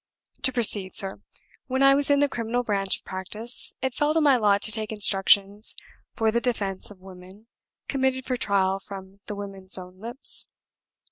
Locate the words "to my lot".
4.15-4.63